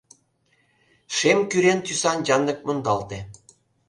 [1.15, 3.19] Шем-кӱрен тӱсан янлык мондалте.